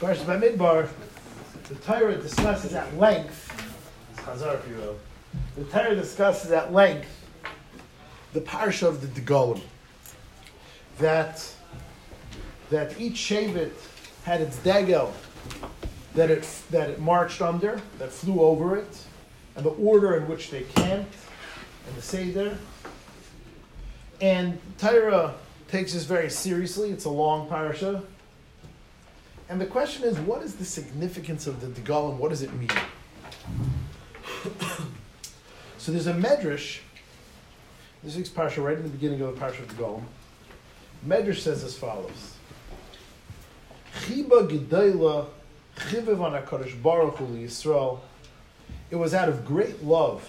[0.00, 0.88] Parshas Bamidbar,
[1.68, 3.50] the Torah discusses at length.
[4.18, 4.76] Chazar for you.
[4.76, 4.98] will,
[5.56, 7.08] The Torah discusses at length
[8.34, 9.62] the parsha of the Degalim.
[10.98, 11.50] That
[12.68, 13.72] that each Shevet
[14.24, 15.14] had its degel
[16.14, 19.02] that it that it marched under, that flew over it,
[19.54, 21.14] and the order in which they camped,
[21.86, 22.58] and the Seder.
[24.20, 25.34] And Torah
[25.68, 26.90] takes this very seriously.
[26.90, 28.02] It's a long parsha.
[29.48, 32.16] And the question is, what is the significance of the Degalim?
[32.16, 32.68] What does it mean?
[35.78, 36.80] so there's a medrash.
[38.02, 40.02] This week's parsha, right in the beginning of the parsha of Degalim.
[41.06, 42.34] Medrash says as follows:
[44.00, 45.28] Chiba gedayla
[46.20, 46.32] on
[46.82, 48.00] Baruch Hu Yisrael.
[48.90, 50.28] It was out of great love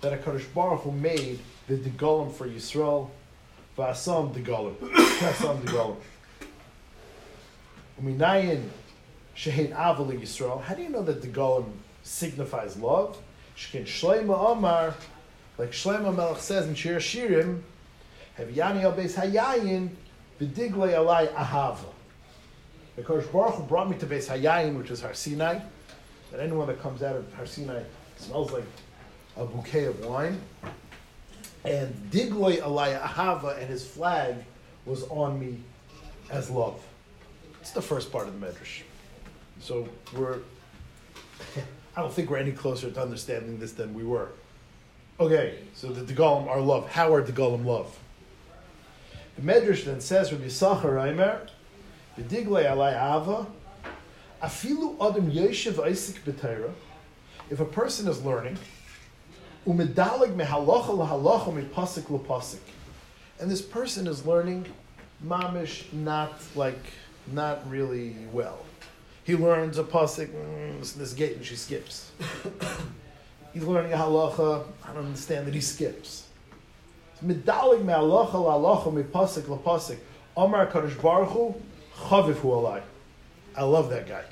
[0.00, 3.10] that Hakadosh Baruch Hu made the Degalim for Yisrael.
[3.76, 4.74] V'asam Degalim.
[4.76, 5.96] V'asam Degalim.
[8.02, 8.68] Uminayin
[9.36, 10.62] Avali Yisrael.
[10.62, 11.70] How do you know that the Golem
[12.02, 13.18] signifies love?
[13.56, 14.94] Shkin Shleima Omar,
[15.58, 17.62] like Shleima Melech says in Shir Shirim,
[18.34, 19.90] have Yani al Hayayin,
[20.40, 21.86] v'diglei alai ahava.
[23.02, 25.60] Kodesh Baruch Hu brought me to Beis Hayayin, which is Har Sinai.
[26.30, 27.82] That anyone that comes out of Har Sinai
[28.16, 28.64] smells like
[29.36, 30.40] a bouquet of wine.
[31.64, 34.36] And Diglei alai ahava, and his flag
[34.84, 35.58] was on me
[36.30, 36.80] as love.
[37.68, 38.80] It's the first part of the Medrash.
[39.60, 40.38] So we're,
[41.96, 44.30] I don't think we're any closer to understanding this than we were.
[45.20, 46.88] Okay, so the Degalim are love.
[46.88, 47.94] How are Degalim love?
[49.36, 51.46] The Medrash then says, Rabbi Yisachar Reimer,
[52.16, 53.46] the Diglei alai ava,
[54.42, 56.70] afilu adam yeshiv isik b'teira,
[57.50, 58.56] if a person is learning,
[59.66, 62.60] umedalig mehalacha lahalacha mipasik lapasik,
[63.38, 64.64] and this person is learning
[65.22, 66.80] mamish not like
[67.32, 68.58] not really well.
[69.24, 72.10] He learns a pasuk, mm, this gate, and she skips.
[73.52, 74.64] He's learning a halacha.
[74.82, 76.26] I don't understand that he skips.
[77.22, 79.98] Midalig me halacha la halacha me pasuk la pasuk.
[80.36, 81.54] Omar Kadosh Baruch Hu
[81.96, 82.80] chaviv hu alai.
[83.56, 84.24] I love that guy.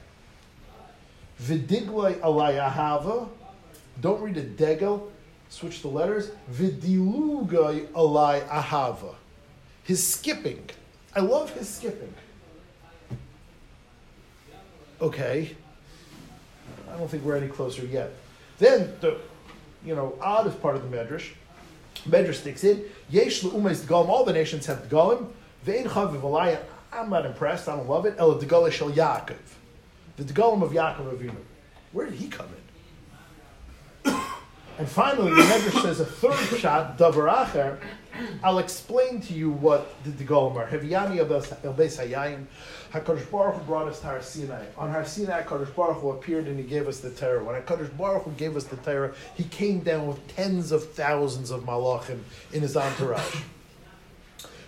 [1.43, 3.29] Vidiglai alai ahava.
[4.01, 5.11] Don't read a degel.
[5.49, 6.31] Switch the letters.
[6.51, 9.15] Vidilugai alai ahava.
[9.83, 10.71] His skipping.
[11.15, 12.15] I love his skipping
[15.01, 15.57] okay,
[16.91, 18.12] I don't think we're any closer yet.
[18.59, 19.19] Then the,
[19.84, 21.31] you know, oddest part of the medrash,
[22.09, 22.84] medrash sticks in.
[23.11, 24.09] Yesh le'umes degalim.
[24.09, 25.29] All the nations have degalim.
[25.67, 26.59] Ve'in chaviv.
[26.93, 27.69] I'm not impressed.
[27.69, 28.15] I don't love it.
[28.19, 29.37] El degalim shel Yaakov.
[30.17, 31.37] The degalim of Yaakov Avinu.
[31.93, 32.49] Where did he come
[34.05, 34.12] in?
[34.79, 37.79] and finally, the medrash says a third shot, davar acher.
[38.43, 40.66] I'll explain to you what the degalim are.
[40.66, 41.27] Heviyani el
[41.75, 42.47] beis hayayim.
[42.93, 44.65] HaKadosh Baruch Hu brought us to Har Sinai.
[44.78, 47.43] On Har Sinai, HaKadosh Baruch Hu appeared and he gave us the Torah.
[47.44, 51.50] When HaKadosh Baruch Hu gave us the Torah, he came down with tens of thousands
[51.50, 52.21] of malachim
[52.53, 53.43] in his entourage.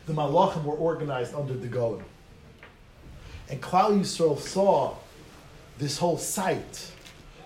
[0.07, 2.03] the malachim were organized under the Golim.
[3.49, 4.97] And Klal Yisrael saw
[5.79, 6.91] this whole sight,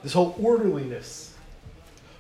[0.03, 1.35] this whole orderliness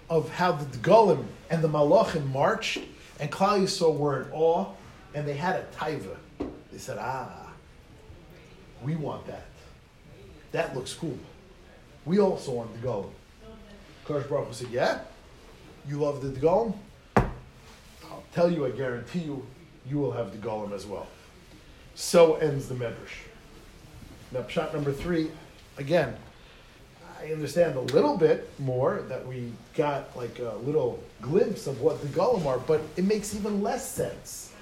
[0.09, 2.78] of how the Golim and the malachim marched,
[3.22, 4.66] and Klal Yisrael were in awe,
[5.15, 6.16] and they had a taiva.
[6.72, 7.53] They said, ah,
[8.83, 9.47] we want that.
[10.50, 11.16] That looks cool.
[12.05, 13.10] We also want the golem.
[14.05, 15.03] Kodesh Baruch Hu said, yeah?
[15.88, 16.75] You love the golem?
[17.15, 19.47] I'll tell you, I guarantee you,
[19.89, 21.06] you will have the golem as well.
[21.94, 23.28] So ends the Medrash.
[24.33, 25.31] Now, shot number three,
[25.78, 26.16] again,
[27.22, 32.00] I understand a little bit more that we got like a little glimpse of what
[32.00, 34.53] the golem are, but it makes even less sense.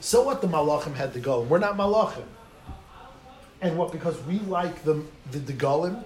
[0.00, 1.46] So what the malachim had the golem?
[1.46, 2.24] We're not malachim
[3.64, 6.04] and what because we like the the Degalim,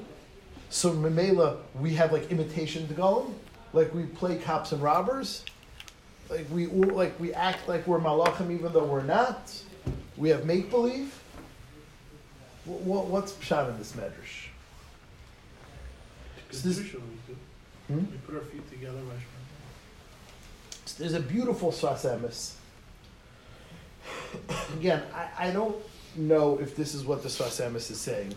[0.71, 3.33] so Memela we have like imitation Degalim,
[3.73, 5.45] like we play cops and robbers,
[6.31, 9.53] like we like we act like we're Malachim even though we're not.
[10.17, 11.21] We have make believe.
[12.65, 14.48] What, what's pshat in this medrash?
[16.63, 17.99] This, hmm?
[17.99, 18.99] We put our feet together,
[20.99, 22.55] There's a beautiful Sfas Emes.
[24.79, 25.77] Again, I, I don't
[26.17, 28.35] know if this is what the Sfas Emes is saying.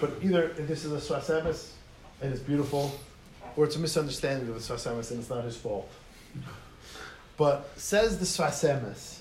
[0.00, 1.70] but either this is a Sfas Emes
[2.20, 2.98] and it's beautiful,
[3.56, 5.90] or it's a misunderstanding of the Sfas Emes and it's not his fault.
[7.36, 9.18] But says the Sfas Emes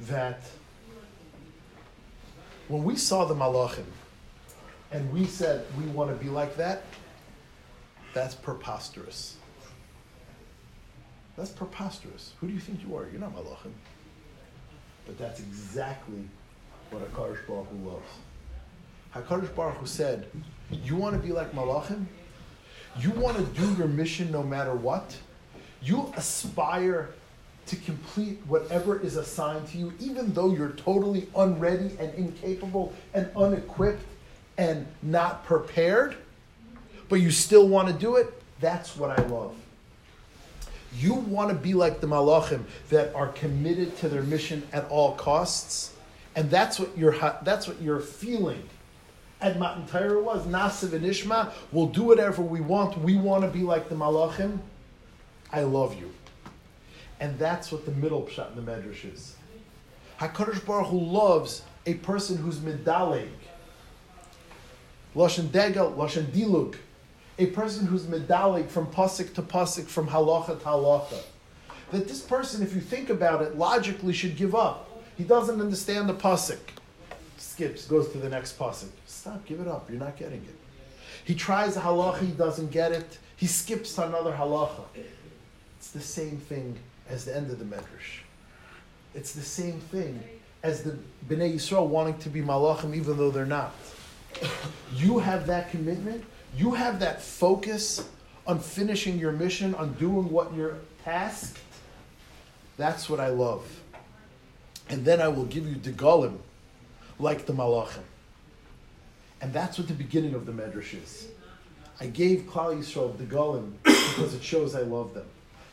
[0.00, 0.40] that
[2.68, 3.84] when we saw the Malachim
[4.92, 6.82] and we said we want to be like that,
[8.14, 9.36] that's preposterous.
[11.36, 12.32] That's preposterous.
[12.40, 13.08] Who do you think you are?
[13.10, 13.72] You're not Malachim.
[15.06, 16.22] But that's exactly
[16.90, 18.08] what HaKadosh Baruch Hu loves.
[19.14, 20.26] HaKadosh Baruch Hu said,
[20.70, 22.04] you want to be like Malachim?
[23.00, 25.16] You want to do your mission no matter what?
[25.82, 27.14] You aspire
[27.66, 33.30] to complete whatever is assigned to you, even though you're totally unready and incapable and
[33.36, 34.04] unequipped
[34.58, 36.16] and not prepared,
[37.08, 38.32] but you still want to do it?
[38.60, 39.54] That's what I love.
[40.98, 45.14] You want to be like the Malachim that are committed to their mission at all
[45.14, 45.94] costs,
[46.36, 48.62] and that's what you're that's what you're feeling.
[49.40, 51.52] At Matan Torah was Naaseh V'nishma.
[51.72, 52.98] We'll do whatever we want.
[52.98, 54.58] We want to be like the Malachim.
[55.50, 56.12] I love you,
[57.20, 59.36] and that's what the middle pshat in the Medrash is.
[60.20, 63.28] Hakadosh Baruch Hu loves a person who's medaleg.
[65.14, 66.76] Lashon degel, lashon dilug
[67.38, 71.22] a person who's medalig from pasuk to pasuk, from halacha to halacha.
[71.90, 74.88] That this person, if you think about it, logically should give up.
[75.16, 76.58] He doesn't understand the pasuk.
[77.38, 78.90] Skips, goes to the next pasuk.
[79.06, 79.90] Stop, give it up.
[79.90, 80.56] You're not getting it.
[81.24, 83.18] He tries a halacha, he doesn't get it.
[83.36, 84.84] He skips to another halacha.
[85.78, 86.78] It's the same thing
[87.08, 88.20] as the end of the medrash.
[89.14, 90.22] It's the same thing
[90.62, 90.96] as the
[91.28, 93.74] Bnei Yisrael wanting to be malachim even though they're not.
[94.94, 96.24] You have that commitment,
[96.56, 98.08] you have that focus
[98.46, 101.58] on finishing your mission, on doing what you're tasked,
[102.76, 103.64] that's what I love.
[104.88, 106.38] And then I will give you degalim,
[107.18, 108.02] like the malachim.
[109.40, 111.28] And that's what the beginning of the medrash is.
[112.00, 115.26] I gave Klal Yisrael degalim because it shows I love them.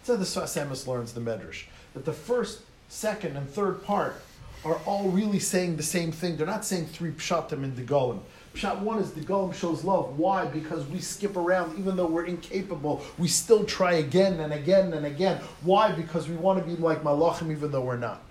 [0.03, 1.65] So the Sfas Emes learns the medrash.
[1.93, 4.21] That the first, second, and third part
[4.65, 6.37] are all really saying the same thing.
[6.37, 8.19] They're not saying three pshatim in degalim.
[8.55, 10.17] Shot one is the Golem shows love.
[10.17, 10.45] Why?
[10.45, 15.05] Because we skip around, even though we're incapable, we still try again and again and
[15.05, 15.39] again.
[15.61, 15.91] Why?
[15.91, 18.23] Because we want to be like Malachim, even though we're not.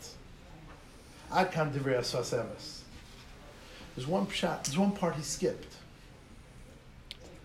[1.32, 2.81] Ad kam divrei Sfas Emes.
[3.94, 4.65] There's one shot.
[4.65, 5.75] There's one part he skipped.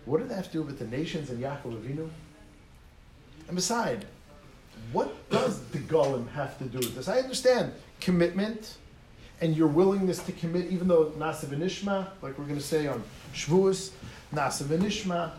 [0.04, 2.08] What did that have to do with the nations and Yaakov Avinu?
[3.46, 4.06] And beside,
[4.92, 7.08] what does the Golem have to do with this?
[7.08, 8.76] I understand commitment
[9.40, 13.02] and your willingness to commit, even though Naaseh V'nishma, like we're going to say on
[13.34, 13.90] Shavuos,
[14.32, 15.32] Naaseh V'nishma,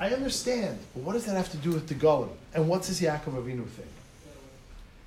[0.00, 0.78] I understand.
[0.94, 2.30] But what does that have to do with the Golim?
[2.54, 3.86] And what's this Yaakov Avinu thing?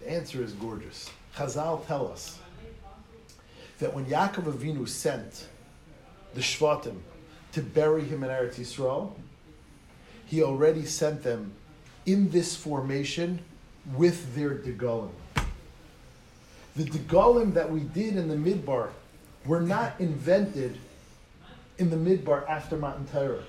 [0.02, 1.10] The answer is gorgeous.
[1.36, 2.40] Chazal tell us
[3.80, 5.48] that when Yaakov Avinu sent
[6.34, 6.98] the Shvatim
[7.54, 9.12] to bury him in Eretz Yisrael,
[10.26, 11.54] he already sent them
[12.06, 13.40] in this formation
[13.96, 15.10] with their Degalim.
[16.76, 18.90] The Degalim that we did in the Midbar
[19.46, 20.78] were not invented
[21.78, 23.44] in the Midbar after Matan Torah.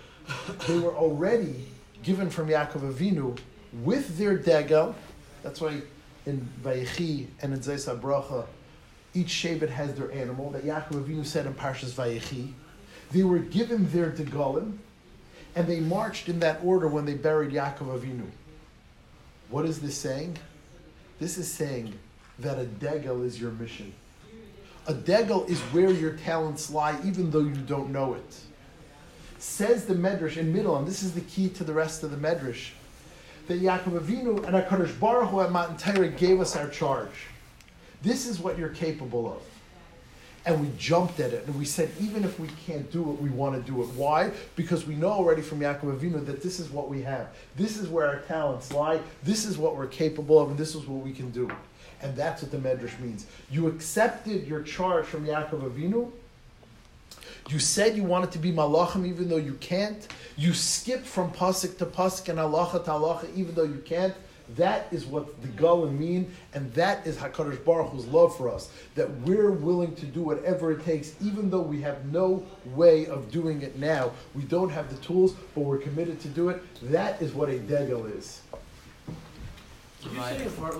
[0.67, 1.67] They were already
[2.03, 3.39] given from Yaakov Avinu
[3.83, 4.95] with their Degel.
[5.43, 5.83] That's why
[6.27, 8.47] in Vayechi and in Zeis Bracha,
[9.15, 12.53] each Shevet has their animal that Yaakov Avinu said in Parshas Vayechi.
[13.13, 14.79] They were given their Degalim,
[15.55, 18.27] and they marched in that order when they buried Yaakov Avinu.
[19.51, 20.39] What is this saying?
[21.21, 21.93] This is saying
[22.43, 23.93] that a degel is your mission.
[24.87, 28.41] A degel is where your talents lie, even though you don't know it.
[29.39, 32.17] Says the Medrash in middle, and this is the key to the rest of the
[32.17, 32.71] Medrash,
[33.47, 37.27] that Yaakov Avinu and HaKadosh Baruch Hu at Matan Torah gave us our charge.
[38.03, 39.43] This is what you're capable of.
[40.45, 43.31] And we jumped at it, and we said, even if we can't do it, we
[43.31, 43.89] want to do it.
[43.91, 44.33] Why?
[44.57, 47.29] Because we know already from Yaakov Avinu that this is what we have.
[47.55, 49.01] This is where our talents lie.
[49.23, 51.49] This is what we're capable of, and this is what we can do.
[52.03, 53.27] And that's what the Medrash means.
[53.51, 56.11] You accepted your charge from Yaakov Avinu.
[57.49, 60.07] You said you wanted to be malachim even though you can't.
[60.37, 64.15] You skip from pasuk to pasuk and halacha to halacha even though you can't.
[64.57, 68.71] That is what the Golim mean, and that is Hakadosh Baruch Hu's love for us.
[68.97, 73.31] That we're willing to do whatever it takes, even though we have no way of
[73.31, 74.13] doing it now.
[74.35, 76.63] We don't have the tools, but we're committed to do it.
[76.91, 78.43] That is what a degel is.
[80.03, 80.77] Did you say part